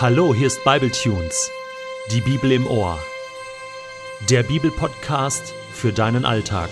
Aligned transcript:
Hallo, 0.00 0.34
hier 0.34 0.46
ist 0.46 0.64
Bibletunes, 0.64 1.50
die 2.10 2.22
Bibel 2.22 2.52
im 2.52 2.66
Ohr. 2.66 2.98
Der 4.30 4.42
Bibelpodcast 4.42 5.52
für 5.74 5.92
deinen 5.92 6.24
Alltag. 6.24 6.70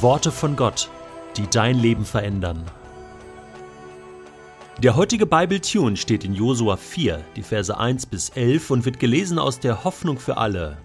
Worte 0.00 0.32
von 0.32 0.56
Gott, 0.56 0.88
die 1.36 1.46
dein 1.50 1.78
Leben 1.78 2.06
verändern. 2.06 2.64
Der 4.82 4.96
heutige 4.96 5.26
Bibletune 5.26 5.98
steht 5.98 6.24
in 6.24 6.32
Josua 6.32 6.78
4, 6.78 7.22
die 7.36 7.42
Verse 7.42 7.76
1 7.76 8.06
bis 8.06 8.30
11 8.30 8.70
und 8.70 8.86
wird 8.86 9.00
gelesen 9.00 9.38
aus 9.38 9.60
der 9.60 9.84
Hoffnung 9.84 10.18
für 10.18 10.38
alle. 10.38 10.78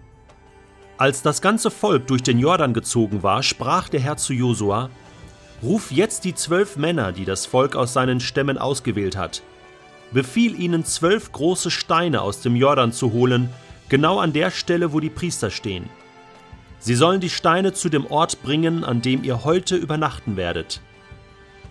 Als 0.97 1.21
das 1.21 1.41
ganze 1.41 1.71
Volk 1.71 2.05
durch 2.07 2.23
den 2.23 2.37
Jordan 2.37 2.73
gezogen 2.73 3.23
war, 3.23 3.43
sprach 3.43 3.87
der 3.87 4.01
Herr 4.01 4.17
zu 4.17 4.33
Josua: 4.33 4.89
Ruf 5.61 5.89
jetzt 5.89 6.25
die 6.25 6.35
zwölf 6.35 6.75
Männer, 6.75 7.13
die 7.13 7.23
das 7.23 7.45
Volk 7.45 7.77
aus 7.77 7.93
seinen 7.93 8.19
Stämmen 8.19 8.57
ausgewählt 8.57 9.15
hat 9.15 9.41
befiel 10.13 10.59
ihnen 10.59 10.85
zwölf 10.85 11.31
große 11.31 11.71
Steine 11.71 12.21
aus 12.21 12.41
dem 12.41 12.55
Jordan 12.55 12.91
zu 12.91 13.11
holen, 13.11 13.49
genau 13.89 14.19
an 14.19 14.33
der 14.33 14.51
Stelle, 14.51 14.93
wo 14.93 14.99
die 14.99 15.09
Priester 15.09 15.49
stehen. 15.49 15.89
Sie 16.79 16.95
sollen 16.95 17.21
die 17.21 17.29
Steine 17.29 17.73
zu 17.73 17.89
dem 17.89 18.05
Ort 18.05 18.43
bringen, 18.43 18.83
an 18.83 19.01
dem 19.01 19.23
ihr 19.23 19.43
heute 19.43 19.75
übernachten 19.75 20.35
werdet. 20.35 20.81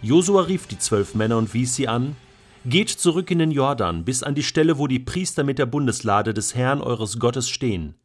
Josua 0.00 0.42
rief 0.42 0.66
die 0.66 0.78
zwölf 0.78 1.14
Männer 1.14 1.38
und 1.38 1.54
wies 1.54 1.76
sie 1.76 1.86
an, 1.86 2.16
Geht 2.64 2.90
zurück 2.90 3.28
in 3.32 3.40
den 3.40 3.50
Jordan, 3.50 4.04
bis 4.04 4.22
an 4.22 4.36
die 4.36 4.44
Stelle, 4.44 4.78
wo 4.78 4.86
die 4.86 5.00
Priester 5.00 5.42
mit 5.42 5.58
der 5.58 5.66
Bundeslade 5.66 6.32
des 6.32 6.54
Herrn 6.54 6.80
eures 6.80 7.18
Gottes 7.18 7.48
stehen. 7.48 7.96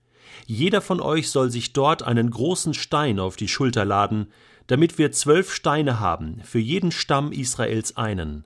Jeder 0.48 0.82
von 0.82 1.00
euch 1.00 1.30
soll 1.30 1.52
sich 1.52 1.74
dort 1.74 2.02
einen 2.02 2.32
großen 2.32 2.74
Stein 2.74 3.20
auf 3.20 3.36
die 3.36 3.48
Schulter 3.48 3.86
laden, 3.86 4.32
damit 4.66 4.98
wir 4.98 5.12
zwölf 5.12 5.54
Steine 5.54 6.00
haben, 6.00 6.42
für 6.44 6.60
jeden 6.60 6.92
Stamm 6.92 7.32
Israels 7.32 7.98
einen. 7.98 8.46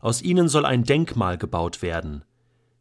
Aus 0.00 0.22
ihnen 0.22 0.48
soll 0.48 0.64
ein 0.64 0.84
Denkmal 0.84 1.38
gebaut 1.38 1.82
werden. 1.82 2.24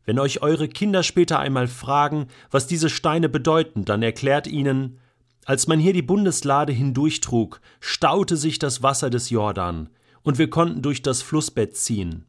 Wenn 0.06 0.20
euch 0.20 0.42
eure 0.42 0.68
Kinder 0.68 1.04
später 1.04 1.40
einmal 1.40 1.68
fragen, 1.68 2.28
was 2.50 2.68
diese 2.68 2.90
Steine 2.90 3.28
bedeuten, 3.28 3.84
dann 3.84 4.04
erklärt 4.04 4.48
ihnen, 4.48 5.00
als 5.46 5.68
man 5.68 5.80
hier 5.80 5.94
die 5.94 6.02
Bundeslade 6.02 6.74
hindurchtrug, 6.74 7.62
staute 7.80 8.38
sich 8.38 8.60
das 8.60 8.84
Wasser 8.84 9.10
des 9.10 9.30
Jordan, 9.30 9.90
und 10.22 10.38
wir 10.38 10.50
konnten 10.50 10.82
durch 10.82 11.02
das 11.02 11.22
Flussbett 11.22 11.76
ziehen. 11.76 12.26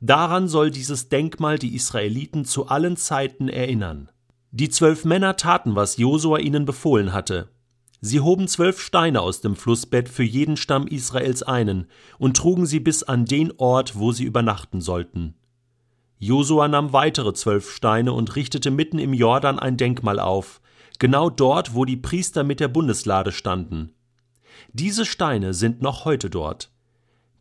Daran 0.00 0.48
soll 0.48 0.72
dieses 0.72 1.08
Denkmal 1.08 1.58
die 1.58 1.74
Israeliten 1.76 2.44
zu 2.44 2.66
allen 2.66 2.96
Zeiten 2.96 3.48
erinnern. 3.48 4.10
Die 4.50 4.68
zwölf 4.68 5.04
Männer 5.04 5.36
taten, 5.36 5.76
was 5.76 5.96
Josua 5.96 6.38
ihnen 6.38 6.64
befohlen 6.64 7.12
hatte. 7.12 7.48
Sie 8.04 8.18
hoben 8.18 8.48
zwölf 8.48 8.80
Steine 8.80 9.20
aus 9.20 9.42
dem 9.42 9.54
Flussbett 9.54 10.08
für 10.08 10.24
jeden 10.24 10.56
Stamm 10.56 10.88
Israels 10.88 11.44
einen 11.44 11.86
und 12.18 12.36
trugen 12.36 12.66
sie 12.66 12.80
bis 12.80 13.04
an 13.04 13.26
den 13.26 13.52
Ort, 13.58 13.96
wo 13.96 14.10
sie 14.10 14.24
übernachten 14.24 14.80
sollten. 14.80 15.34
Josua 16.18 16.66
nahm 16.66 16.92
weitere 16.92 17.32
zwölf 17.32 17.70
Steine 17.70 18.12
und 18.12 18.34
richtete 18.34 18.72
mitten 18.72 18.98
im 18.98 19.14
Jordan 19.14 19.60
ein 19.60 19.76
Denkmal 19.76 20.18
auf, 20.18 20.60
genau 20.98 21.30
dort, 21.30 21.76
wo 21.76 21.84
die 21.84 21.96
Priester 21.96 22.42
mit 22.42 22.58
der 22.58 22.66
Bundeslade 22.66 23.30
standen. 23.30 23.92
Diese 24.72 25.06
Steine 25.06 25.54
sind 25.54 25.80
noch 25.80 26.04
heute 26.04 26.28
dort. 26.28 26.72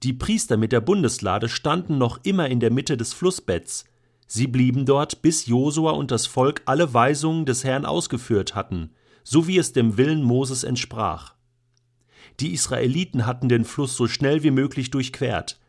Die 0.03 0.13
Priester 0.13 0.57
mit 0.57 0.71
der 0.71 0.81
Bundeslade 0.81 1.49
standen 1.49 1.97
noch 1.97 2.19
immer 2.21 2.49
in 2.49 2.59
der 2.59 2.71
Mitte 2.71 2.97
des 2.97 3.13
Flussbetts. 3.13 3.85
Sie 4.27 4.45
blieben 4.45 4.85
dort, 4.85 5.23
bis 5.23 5.47
Josua 5.47 5.91
und 5.91 6.11
das 6.11 6.27
Volk 6.27 6.61
alle 6.65 6.93
Weisungen 6.93 7.47
des 7.47 7.63
Herrn 7.63 7.85
ausgeführt 7.85 8.53
hatten, 8.53 8.91
so 9.23 9.47
wie 9.47 9.57
es 9.57 9.73
dem 9.73 9.97
Willen 9.97 10.23
Moses 10.23 10.63
entsprach. 10.63 11.35
Die 12.39 12.53
Israeliten 12.53 13.25
hatten 13.25 13.49
den 13.49 13.65
Fluss 13.65 13.95
so 13.95 14.07
schnell 14.07 14.43
wie 14.43 14.51
möglich 14.51 14.89
durchquert. 14.89 15.59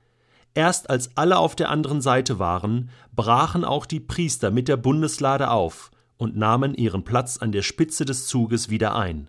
Erst 0.54 0.90
als 0.90 1.16
alle 1.16 1.38
auf 1.38 1.56
der 1.56 1.70
anderen 1.70 2.00
Seite 2.00 2.38
waren, 2.38 2.90
brachen 3.14 3.64
auch 3.64 3.86
die 3.86 4.00
Priester 4.00 4.50
mit 4.50 4.68
der 4.68 4.76
Bundeslade 4.76 5.50
auf 5.50 5.90
und 6.16 6.36
nahmen 6.36 6.74
ihren 6.74 7.04
Platz 7.04 7.38
an 7.38 7.52
der 7.52 7.62
Spitze 7.62 8.04
des 8.04 8.26
Zuges 8.26 8.68
wieder 8.68 8.94
ein. 8.94 9.28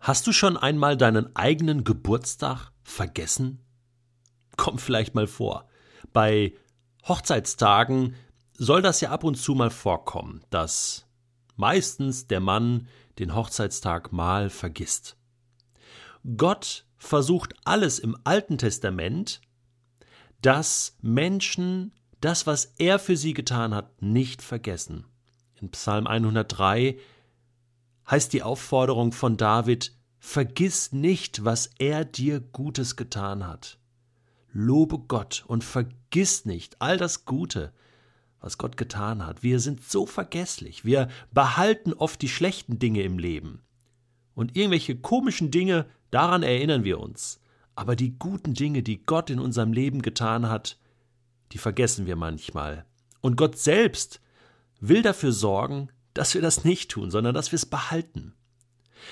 Hast 0.00 0.26
du 0.26 0.32
schon 0.32 0.56
einmal 0.56 0.96
deinen 0.96 1.34
eigenen 1.34 1.84
Geburtstag 1.84 2.70
vergessen? 2.82 3.60
Kommt 4.56 4.80
vielleicht 4.80 5.14
mal 5.14 5.26
vor. 5.26 5.68
Bei 6.12 6.52
Hochzeitstagen 7.06 8.14
soll 8.52 8.82
das 8.82 9.00
ja 9.00 9.10
ab 9.10 9.24
und 9.24 9.36
zu 9.36 9.54
mal 9.54 9.70
vorkommen, 9.70 10.42
dass 10.50 11.07
meistens 11.58 12.26
der 12.26 12.40
Mann 12.40 12.88
den 13.18 13.34
Hochzeitstag 13.34 14.12
mal 14.12 14.48
vergisst. 14.48 15.16
Gott 16.36 16.86
versucht 16.96 17.54
alles 17.64 17.98
im 17.98 18.16
Alten 18.24 18.58
Testament, 18.58 19.40
dass 20.40 20.96
Menschen 21.00 21.92
das, 22.20 22.46
was 22.46 22.74
er 22.78 22.98
für 22.98 23.16
sie 23.16 23.34
getan 23.34 23.74
hat, 23.74 24.02
nicht 24.02 24.42
vergessen. 24.42 25.06
In 25.60 25.70
Psalm 25.70 26.06
103 26.06 26.98
heißt 28.08 28.32
die 28.32 28.42
Aufforderung 28.42 29.12
von 29.12 29.36
David, 29.36 29.94
Vergiss 30.20 30.92
nicht, 30.92 31.44
was 31.44 31.70
er 31.78 32.04
dir 32.04 32.40
Gutes 32.40 32.96
getan 32.96 33.46
hat. 33.46 33.78
Lobe 34.52 34.98
Gott 34.98 35.44
und 35.46 35.62
vergiss 35.62 36.44
nicht 36.44 36.80
all 36.80 36.96
das 36.96 37.24
Gute, 37.24 37.72
was 38.40 38.58
Gott 38.58 38.76
getan 38.76 39.26
hat. 39.26 39.42
Wir 39.42 39.60
sind 39.60 39.82
so 39.82 40.06
vergesslich. 40.06 40.84
Wir 40.84 41.08
behalten 41.32 41.92
oft 41.92 42.22
die 42.22 42.28
schlechten 42.28 42.78
Dinge 42.78 43.02
im 43.02 43.18
Leben. 43.18 43.62
Und 44.34 44.56
irgendwelche 44.56 44.96
komischen 44.96 45.50
Dinge, 45.50 45.86
daran 46.10 46.42
erinnern 46.42 46.84
wir 46.84 47.00
uns. 47.00 47.40
Aber 47.74 47.96
die 47.96 48.18
guten 48.18 48.54
Dinge, 48.54 48.82
die 48.82 49.04
Gott 49.04 49.30
in 49.30 49.40
unserem 49.40 49.72
Leben 49.72 50.02
getan 50.02 50.48
hat, 50.48 50.78
die 51.52 51.58
vergessen 51.58 52.06
wir 52.06 52.16
manchmal. 52.16 52.84
Und 53.20 53.36
Gott 53.36 53.58
selbst 53.58 54.20
will 54.80 55.02
dafür 55.02 55.32
sorgen, 55.32 55.88
dass 56.14 56.34
wir 56.34 56.42
das 56.42 56.64
nicht 56.64 56.90
tun, 56.90 57.10
sondern 57.10 57.34
dass 57.34 57.52
wir 57.52 57.56
es 57.56 57.66
behalten. 57.66 58.34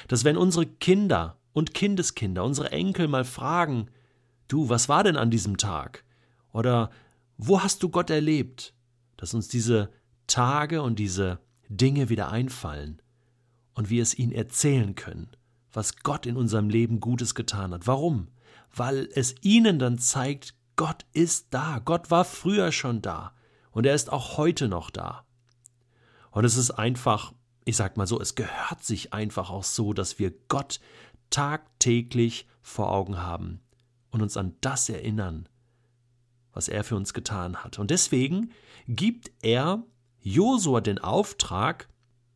Dass 0.08 0.24
wenn 0.24 0.36
unsere 0.36 0.66
Kinder 0.66 1.38
und 1.52 1.74
Kindeskinder, 1.74 2.44
unsere 2.44 2.70
Enkel 2.70 3.08
mal 3.08 3.24
fragen, 3.24 3.88
du, 4.48 4.68
was 4.68 4.88
war 4.88 5.04
denn 5.04 5.16
an 5.16 5.30
diesem 5.30 5.56
Tag? 5.56 6.04
Oder 6.52 6.90
wo 7.38 7.62
hast 7.62 7.82
du 7.82 7.88
Gott 7.88 8.10
erlebt? 8.10 8.74
Dass 9.16 9.34
uns 9.34 9.48
diese 9.48 9.90
Tage 10.26 10.82
und 10.82 10.98
diese 10.98 11.40
Dinge 11.68 12.08
wieder 12.08 12.30
einfallen 12.30 13.00
und 13.74 13.90
wir 13.90 14.02
es 14.02 14.18
ihnen 14.18 14.32
erzählen 14.32 14.94
können, 14.94 15.30
was 15.72 15.96
Gott 15.98 16.26
in 16.26 16.36
unserem 16.36 16.68
Leben 16.68 17.00
Gutes 17.00 17.34
getan 17.34 17.72
hat. 17.72 17.86
Warum? 17.86 18.28
Weil 18.74 19.08
es 19.14 19.34
ihnen 19.42 19.78
dann 19.78 19.98
zeigt, 19.98 20.54
Gott 20.76 21.06
ist 21.12 21.48
da, 21.50 21.80
Gott 21.84 22.10
war 22.10 22.24
früher 22.24 22.72
schon 22.72 23.02
da 23.02 23.34
und 23.70 23.86
er 23.86 23.94
ist 23.94 24.12
auch 24.12 24.36
heute 24.36 24.68
noch 24.68 24.90
da. 24.90 25.24
Und 26.30 26.44
es 26.44 26.56
ist 26.56 26.70
einfach, 26.70 27.32
ich 27.64 27.76
sag 27.76 27.96
mal 27.96 28.06
so, 28.06 28.20
es 28.20 28.34
gehört 28.34 28.84
sich 28.84 29.14
einfach 29.14 29.50
auch 29.50 29.64
so, 29.64 29.92
dass 29.92 30.18
wir 30.18 30.32
Gott 30.48 30.80
tagtäglich 31.30 32.46
vor 32.60 32.92
Augen 32.92 33.18
haben 33.18 33.60
und 34.10 34.22
uns 34.22 34.36
an 34.36 34.54
das 34.60 34.88
erinnern, 34.88 35.48
was 36.56 36.68
er 36.68 36.82
für 36.84 36.96
uns 36.96 37.12
getan 37.12 37.56
hat. 37.56 37.78
Und 37.78 37.90
deswegen 37.90 38.50
gibt 38.88 39.30
er 39.42 39.84
Josua 40.20 40.80
den 40.80 40.98
Auftrag, 40.98 41.88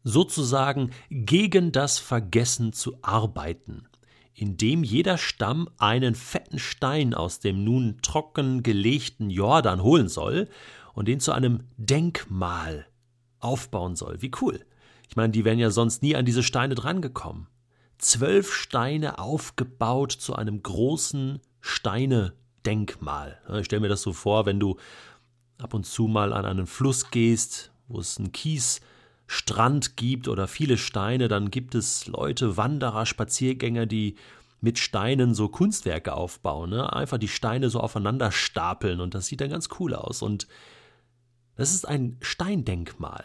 sozusagen 0.04 0.90
gegen 1.10 1.72
das 1.72 1.98
Vergessen 1.98 2.72
zu 2.72 2.98
arbeiten, 3.02 3.88
indem 4.34 4.84
jeder 4.84 5.18
Stamm 5.18 5.68
einen 5.78 6.14
fetten 6.14 6.58
Stein 6.58 7.14
aus 7.14 7.40
dem 7.40 7.64
nun 7.64 7.98
trocken 8.02 8.62
gelegten 8.62 9.30
Jordan 9.30 9.82
holen 9.82 10.08
soll 10.08 10.48
und 10.92 11.08
den 11.08 11.20
zu 11.20 11.32
einem 11.32 11.64
Denkmal 11.78 12.86
aufbauen 13.38 13.96
soll. 13.96 14.20
Wie 14.20 14.30
cool. 14.42 14.64
Ich 15.08 15.16
meine, 15.16 15.32
die 15.32 15.44
wären 15.46 15.58
ja 15.58 15.70
sonst 15.70 16.02
nie 16.02 16.14
an 16.14 16.26
diese 16.26 16.42
Steine 16.42 16.74
drangekommen. 16.74 17.46
Zwölf 17.96 18.52
Steine 18.52 19.18
aufgebaut 19.18 20.12
zu 20.12 20.34
einem 20.34 20.62
großen 20.62 21.40
Steine 21.60 22.34
Denkmal. 22.66 23.40
Ich 23.58 23.66
stelle 23.66 23.80
mir 23.80 23.88
das 23.88 24.02
so 24.02 24.12
vor, 24.12 24.46
wenn 24.46 24.60
du 24.60 24.76
ab 25.58 25.74
und 25.74 25.84
zu 25.84 26.08
mal 26.08 26.32
an 26.32 26.44
einen 26.44 26.66
Fluss 26.66 27.10
gehst, 27.10 27.72
wo 27.88 28.00
es 28.00 28.18
einen 28.18 28.32
Kiesstrand 28.32 29.96
gibt 29.96 30.28
oder 30.28 30.46
viele 30.48 30.78
Steine, 30.78 31.28
dann 31.28 31.50
gibt 31.50 31.74
es 31.74 32.06
Leute, 32.06 32.56
Wanderer, 32.56 33.06
Spaziergänger, 33.06 33.86
die 33.86 34.16
mit 34.60 34.78
Steinen 34.78 35.34
so 35.34 35.48
Kunstwerke 35.48 36.12
aufbauen. 36.12 36.70
Ne? 36.70 36.92
Einfach 36.92 37.18
die 37.18 37.28
Steine 37.28 37.70
so 37.70 37.80
aufeinander 37.80 38.30
stapeln 38.30 39.00
und 39.00 39.14
das 39.14 39.26
sieht 39.26 39.40
dann 39.40 39.50
ganz 39.50 39.68
cool 39.78 39.94
aus. 39.94 40.22
Und 40.22 40.46
das 41.56 41.74
ist 41.74 41.86
ein 41.86 42.16
Steindenkmal. 42.20 43.24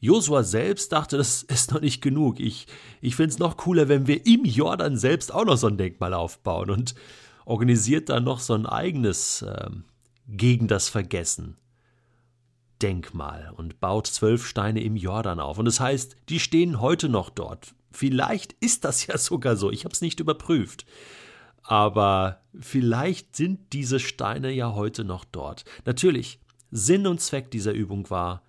Josua 0.00 0.42
selbst 0.42 0.92
dachte, 0.92 1.18
das 1.18 1.42
ist 1.42 1.72
noch 1.72 1.80
nicht 1.80 2.02
genug. 2.02 2.40
Ich, 2.40 2.66
ich 3.00 3.16
finde 3.16 3.30
es 3.30 3.38
noch 3.38 3.56
cooler, 3.56 3.88
wenn 3.88 4.06
wir 4.06 4.26
im 4.26 4.44
Jordan 4.44 4.96
selbst 4.96 5.32
auch 5.32 5.44
noch 5.44 5.56
so 5.56 5.66
ein 5.66 5.78
Denkmal 5.78 6.14
aufbauen. 6.14 6.70
Und 6.70 6.94
organisiert 7.44 8.08
dann 8.08 8.24
noch 8.24 8.40
so 8.40 8.54
ein 8.54 8.66
eigenes 8.66 9.42
äh, 9.42 9.70
gegen 10.26 10.68
das 10.68 10.88
Vergessen 10.88 11.56
Denkmal 12.80 13.52
und 13.56 13.80
baut 13.80 14.06
zwölf 14.06 14.46
Steine 14.46 14.82
im 14.82 14.96
Jordan 14.96 15.40
auf. 15.40 15.58
Und 15.58 15.66
es 15.66 15.76
das 15.76 15.80
heißt, 15.80 16.16
die 16.28 16.40
stehen 16.40 16.80
heute 16.80 17.08
noch 17.08 17.30
dort. 17.30 17.74
Vielleicht 17.90 18.54
ist 18.54 18.84
das 18.84 19.06
ja 19.06 19.18
sogar 19.18 19.56
so. 19.56 19.70
Ich 19.70 19.84
habe 19.84 19.92
es 19.92 20.00
nicht 20.00 20.20
überprüft. 20.20 20.86
Aber 21.62 22.40
vielleicht 22.58 23.36
sind 23.36 23.72
diese 23.72 24.00
Steine 24.00 24.50
ja 24.50 24.74
heute 24.74 25.04
noch 25.04 25.24
dort. 25.24 25.64
Natürlich, 25.84 26.40
Sinn 26.70 27.06
und 27.06 27.20
Zweck 27.20 27.50
dieser 27.50 27.72
Übung 27.72 28.08
war, 28.10 28.42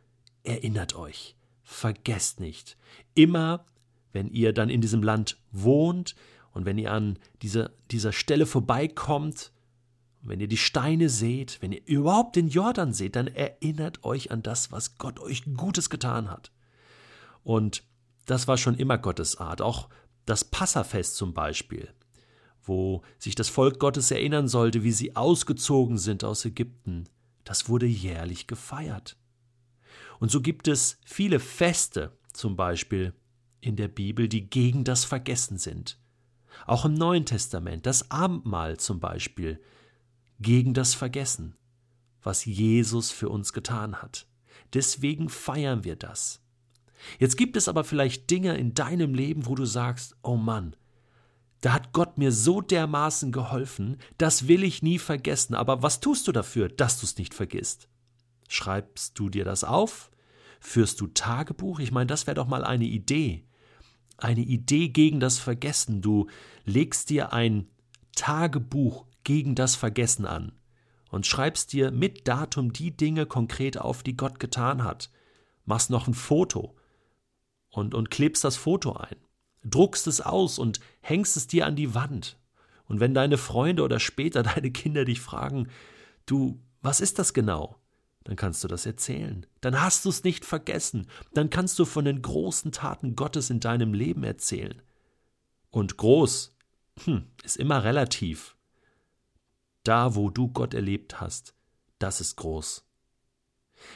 erinnert 0.43 0.95
euch, 0.95 1.35
vergesst 1.63 2.39
nicht, 2.39 2.77
immer 3.13 3.65
wenn 4.13 4.29
ihr 4.29 4.53
dann 4.53 4.69
in 4.69 4.81
diesem 4.81 5.03
Land 5.03 5.37
wohnt 5.51 6.15
und 6.53 6.65
wenn 6.65 6.77
ihr 6.77 6.91
an 6.91 7.17
dieser, 7.41 7.71
dieser 7.91 8.11
Stelle 8.11 8.45
vorbeikommt, 8.45 9.51
wenn 10.21 10.39
ihr 10.39 10.47
die 10.47 10.57
Steine 10.57 11.09
seht, 11.09 11.61
wenn 11.61 11.71
ihr 11.71 11.85
überhaupt 11.85 12.35
den 12.35 12.49
Jordan 12.49 12.93
seht, 12.93 13.15
dann 13.15 13.27
erinnert 13.27 14.03
euch 14.03 14.31
an 14.31 14.43
das, 14.43 14.71
was 14.71 14.97
Gott 14.97 15.19
euch 15.19 15.43
Gutes 15.55 15.89
getan 15.89 16.29
hat. 16.29 16.51
Und 17.43 17.83
das 18.25 18.47
war 18.47 18.57
schon 18.57 18.75
immer 18.75 18.97
Gottes 18.97 19.37
Art. 19.37 19.61
Auch 19.61 19.89
das 20.25 20.45
Passafest 20.45 21.15
zum 21.15 21.33
Beispiel, 21.33 21.89
wo 22.61 23.01
sich 23.17 23.33
das 23.33 23.49
Volk 23.49 23.79
Gottes 23.79 24.11
erinnern 24.11 24.47
sollte, 24.47 24.83
wie 24.83 24.91
sie 24.91 25.15
ausgezogen 25.15 25.97
sind 25.97 26.23
aus 26.23 26.45
Ägypten, 26.45 27.05
das 27.43 27.67
wurde 27.67 27.87
jährlich 27.87 28.45
gefeiert. 28.45 29.17
Und 30.19 30.29
so 30.29 30.41
gibt 30.41 30.67
es 30.67 30.99
viele 31.03 31.39
Feste, 31.39 32.15
zum 32.31 32.55
Beispiel 32.55 33.13
in 33.59 33.75
der 33.75 33.87
Bibel, 33.87 34.27
die 34.27 34.49
gegen 34.49 34.83
das 34.83 35.03
Vergessen 35.03 35.57
sind. 35.57 35.97
Auch 36.67 36.85
im 36.85 36.93
Neuen 36.93 37.25
Testament, 37.25 37.85
das 37.85 38.11
Abendmahl 38.11 38.77
zum 38.77 38.99
Beispiel, 38.99 39.59
gegen 40.39 40.73
das 40.73 40.93
Vergessen, 40.93 41.55
was 42.23 42.45
Jesus 42.45 43.11
für 43.11 43.29
uns 43.29 43.53
getan 43.53 44.01
hat. 44.01 44.27
Deswegen 44.73 45.29
feiern 45.29 45.83
wir 45.83 45.95
das. 45.95 46.41
Jetzt 47.19 47.37
gibt 47.37 47.57
es 47.57 47.67
aber 47.67 47.83
vielleicht 47.83 48.29
Dinge 48.29 48.55
in 48.57 48.73
deinem 48.73 49.13
Leben, 49.13 49.45
wo 49.45 49.55
du 49.55 49.65
sagst, 49.65 50.15
oh 50.21 50.35
Mann, 50.35 50.75
da 51.61 51.73
hat 51.73 51.93
Gott 51.93 52.17
mir 52.17 52.31
so 52.31 52.61
dermaßen 52.61 53.31
geholfen, 53.31 53.97
das 54.17 54.47
will 54.47 54.63
ich 54.63 54.81
nie 54.81 54.99
vergessen. 54.99 55.55
Aber 55.55 55.83
was 55.83 55.99
tust 55.99 56.27
du 56.27 56.31
dafür, 56.31 56.69
dass 56.69 56.99
du 56.99 57.05
es 57.05 57.17
nicht 57.17 57.33
vergisst? 57.33 57.87
Schreibst 58.49 59.17
du 59.17 59.29
dir 59.29 59.45
das 59.45 59.63
auf? 59.63 60.11
Führst 60.59 61.01
du 61.01 61.07
Tagebuch? 61.07 61.79
Ich 61.79 61.91
meine, 61.91 62.07
das 62.07 62.27
wäre 62.27 62.35
doch 62.35 62.47
mal 62.47 62.63
eine 62.63 62.85
Idee. 62.85 63.45
Eine 64.21 64.41
Idee 64.41 64.89
gegen 64.89 65.19
das 65.19 65.39
Vergessen. 65.39 66.01
Du 66.01 66.27
legst 66.63 67.09
dir 67.09 67.33
ein 67.33 67.67
Tagebuch 68.15 69.05
gegen 69.23 69.55
das 69.55 69.75
Vergessen 69.75 70.25
an 70.25 70.51
und 71.09 71.25
schreibst 71.25 71.73
dir 71.73 71.91
mit 71.91 72.27
Datum 72.27 72.71
die 72.71 72.95
Dinge 72.95 73.25
konkret 73.25 73.77
auf, 73.77 74.03
die 74.03 74.15
Gott 74.15 74.39
getan 74.39 74.83
hat. 74.83 75.09
Machst 75.65 75.89
noch 75.89 76.07
ein 76.07 76.13
Foto 76.13 76.75
und, 77.69 77.93
und 77.93 78.11
klebst 78.11 78.43
das 78.43 78.57
Foto 78.57 78.93
ein. 78.93 79.15
Druckst 79.63 80.07
es 80.07 80.21
aus 80.21 80.59
und 80.59 80.79
hängst 81.01 81.35
es 81.37 81.47
dir 81.47 81.65
an 81.65 81.75
die 81.75 81.93
Wand. 81.93 82.37
Und 82.85 82.99
wenn 82.99 83.13
deine 83.13 83.37
Freunde 83.37 83.83
oder 83.83 83.99
später 83.99 84.43
deine 84.43 84.71
Kinder 84.71 85.05
dich 85.05 85.19
fragen, 85.19 85.67
du, 86.25 86.61
was 86.81 87.01
ist 87.01 87.19
das 87.19 87.33
genau? 87.33 87.80
Dann 88.23 88.35
kannst 88.35 88.63
du 88.63 88.67
das 88.67 88.85
erzählen. 88.85 89.45
Dann 89.61 89.81
hast 89.81 90.05
du 90.05 90.09
es 90.09 90.23
nicht 90.23 90.45
vergessen. 90.45 91.07
Dann 91.33 91.49
kannst 91.49 91.79
du 91.79 91.85
von 91.85 92.05
den 92.05 92.21
großen 92.21 92.71
Taten 92.71 93.15
Gottes 93.15 93.49
in 93.49 93.59
deinem 93.59 93.93
Leben 93.93 94.23
erzählen. 94.23 94.81
Und 95.71 95.97
groß 95.97 96.55
hm, 97.03 97.25
ist 97.43 97.57
immer 97.57 97.83
relativ. 97.83 98.55
Da, 99.83 100.15
wo 100.15 100.29
du 100.29 100.49
Gott 100.49 100.73
erlebt 100.73 101.19
hast, 101.19 101.55
das 101.97 102.21
ist 102.21 102.35
groß. 102.35 102.85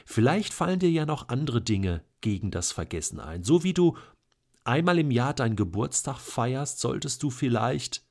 Vielleicht 0.05 0.53
fallen 0.53 0.79
dir 0.79 0.89
ja 0.89 1.05
noch 1.05 1.29
andere 1.29 1.61
Dinge 1.61 2.03
gegen 2.21 2.49
das 2.49 2.71
Vergessen 2.71 3.19
ein. 3.19 3.43
So 3.43 3.63
wie 3.63 3.73
du 3.73 3.95
einmal 4.63 4.97
im 4.97 5.11
Jahr 5.11 5.35
deinen 5.35 5.55
Geburtstag 5.55 6.17
feierst, 6.17 6.79
solltest 6.79 7.21
du 7.21 7.29
vielleicht 7.29 8.03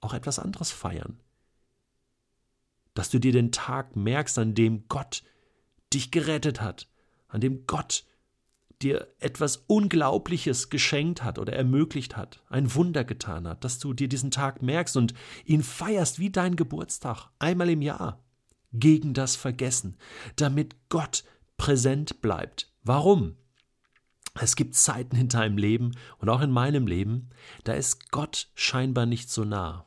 auch 0.00 0.12
etwas 0.12 0.38
anderes 0.38 0.70
feiern. 0.70 1.18
Dass 2.98 3.10
du 3.10 3.20
dir 3.20 3.30
den 3.30 3.52
Tag 3.52 3.94
merkst, 3.94 4.40
an 4.40 4.56
dem 4.56 4.88
Gott 4.88 5.22
dich 5.94 6.10
gerettet 6.10 6.60
hat, 6.60 6.88
an 7.28 7.40
dem 7.40 7.64
Gott 7.64 8.04
dir 8.82 9.06
etwas 9.20 9.58
Unglaubliches 9.68 10.68
geschenkt 10.68 11.22
hat 11.22 11.38
oder 11.38 11.52
ermöglicht 11.52 12.16
hat, 12.16 12.42
ein 12.48 12.74
Wunder 12.74 13.04
getan 13.04 13.46
hat, 13.46 13.62
dass 13.62 13.78
du 13.78 13.92
dir 13.92 14.08
diesen 14.08 14.32
Tag 14.32 14.62
merkst 14.62 14.96
und 14.96 15.14
ihn 15.44 15.62
feierst 15.62 16.18
wie 16.18 16.30
dein 16.30 16.56
Geburtstag, 16.56 17.28
einmal 17.38 17.70
im 17.70 17.82
Jahr, 17.82 18.20
gegen 18.72 19.14
das 19.14 19.36
Vergessen, 19.36 19.96
damit 20.34 20.74
Gott 20.88 21.22
präsent 21.56 22.20
bleibt. 22.20 22.68
Warum? 22.82 23.36
Es 24.34 24.56
gibt 24.56 24.74
Zeiten 24.74 25.14
in 25.14 25.28
deinem 25.28 25.56
Leben 25.56 25.92
und 26.18 26.30
auch 26.30 26.40
in 26.40 26.50
meinem 26.50 26.88
Leben, 26.88 27.30
da 27.62 27.74
ist 27.74 28.10
Gott 28.10 28.50
scheinbar 28.56 29.06
nicht 29.06 29.30
so 29.30 29.44
nah. 29.44 29.86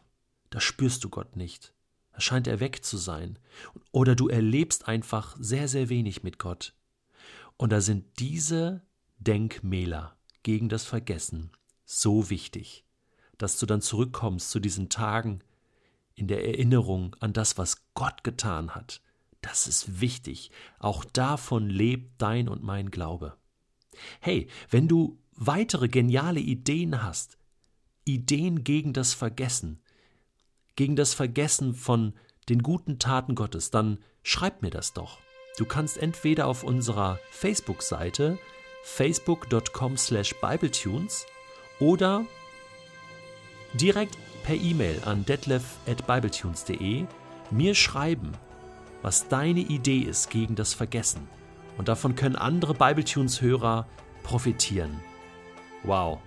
Da 0.50 0.62
spürst 0.62 1.04
du 1.04 1.10
Gott 1.10 1.36
nicht. 1.36 1.74
Scheint 2.22 2.48
er 2.48 2.60
weg 2.60 2.84
zu 2.84 2.98
sein. 2.98 3.40
Oder 3.92 4.16
du 4.16 4.28
erlebst 4.28 4.88
einfach 4.88 5.36
sehr, 5.40 5.68
sehr 5.68 5.90
wenig 5.90 6.24
mit 6.24 6.40
Gott. 6.40 6.74
Und 7.58 7.72
da 7.72 7.82
sind 7.82 8.06
diese 8.20 8.82
Denkmäler 9.20 10.16
gegen 10.44 10.70
das 10.70 10.86
Vergessen 10.86 11.52
so 11.86 12.30
wichtig, 12.30 12.86
dass 13.38 13.58
du 13.60 13.66
dann 13.66 13.82
zurückkommst 13.82 14.50
zu 14.50 14.60
diesen 14.60 14.90
Tagen 14.90 15.44
in 16.16 16.28
der 16.28 16.46
Erinnerung 16.46 17.16
an 17.20 17.34
das, 17.34 17.58
was 17.58 17.84
Gott 17.94 18.24
getan 18.24 18.76
hat. 18.76 19.02
Das 19.42 19.68
ist 19.68 20.02
wichtig. 20.02 20.52
Auch 20.80 21.04
davon 21.04 21.70
lebt 21.70 22.22
dein 22.22 22.48
und 22.48 22.64
mein 22.64 22.92
Glaube. 22.92 23.36
Hey, 24.20 24.48
wenn 24.70 24.88
du 24.88 25.18
weitere 25.36 25.88
geniale 25.88 26.40
Ideen 26.40 27.04
hast, 27.04 27.38
Ideen 28.06 28.64
gegen 28.64 28.94
das 28.94 29.14
Vergessen, 29.14 29.82
gegen 30.76 30.96
das 30.96 31.14
Vergessen 31.14 31.74
von 31.74 32.14
den 32.50 32.64
guten 32.64 33.00
Taten 33.00 33.36
Gottes, 33.36 33.72
dann 33.72 34.00
schreib 34.24 34.62
mir 34.62 34.70
das 34.70 34.94
doch. 34.94 35.20
Du 35.58 35.66
kannst 35.66 35.98
entweder 35.98 36.48
auf 36.48 36.64
unserer 36.64 37.20
Facebook-Seite 37.30 38.40
facebook.com 38.84 39.98
slash 39.98 40.36
bibletunes 40.42 41.26
oder 41.80 42.26
direkt 43.74 44.18
per 44.44 44.56
E-Mail 44.56 45.02
an 45.06 45.26
detlef 45.26 45.64
at 45.88 46.08
bibletunes.de 46.08 47.06
mir 47.52 47.76
schreiben, 47.76 48.32
was 49.02 49.28
deine 49.28 49.60
Idee 49.60 50.00
ist 50.00 50.30
gegen 50.30 50.56
das 50.56 50.74
Vergessen. 50.74 51.28
Und 51.78 51.88
davon 51.88 52.16
können 52.16 52.36
andere 52.36 52.74
Bibletunes-Hörer 52.74 53.88
profitieren. 54.24 55.00
Wow, 55.84 56.20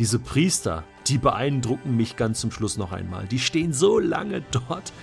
diese 0.00 0.18
Priester, 0.18 0.82
die 1.08 1.18
beeindrucken 1.18 1.94
mich 1.94 2.16
ganz 2.16 2.40
zum 2.40 2.50
Schluss 2.50 2.78
noch 2.78 2.90
einmal. 2.90 3.26
Die 3.26 3.38
stehen 3.38 3.74
so 3.74 3.98
lange 3.98 4.42
dort 4.50 4.94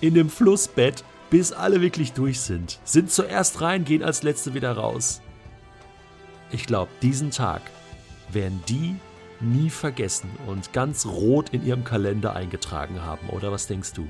in 0.00 0.14
dem 0.14 0.28
Flussbett 0.28 1.04
bis 1.30 1.52
alle 1.52 1.80
wirklich 1.80 2.12
durch 2.12 2.40
sind. 2.40 2.80
Sind 2.82 3.12
zuerst 3.12 3.60
rein, 3.60 3.84
gehen 3.84 4.02
als 4.02 4.24
Letzte 4.24 4.52
wieder 4.52 4.72
raus. 4.72 5.22
Ich 6.50 6.66
glaube, 6.66 6.90
diesen 7.02 7.30
Tag 7.30 7.62
werden 8.32 8.60
die 8.68 8.96
nie 9.38 9.70
vergessen 9.70 10.28
und 10.48 10.72
ganz 10.72 11.06
rot 11.06 11.50
in 11.50 11.64
ihrem 11.64 11.84
Kalender 11.84 12.34
eingetragen 12.34 13.00
haben, 13.00 13.28
oder 13.28 13.52
was 13.52 13.68
denkst 13.68 13.92
du? 13.92 14.08